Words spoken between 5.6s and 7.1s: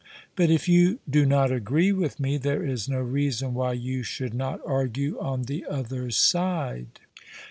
other side.